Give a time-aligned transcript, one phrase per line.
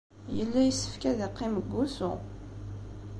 [0.37, 2.11] Yella yessefk ad yeqqim deg wusu.